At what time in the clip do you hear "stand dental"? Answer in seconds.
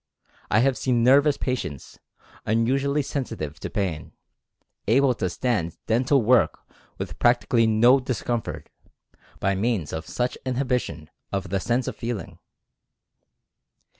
5.29-6.23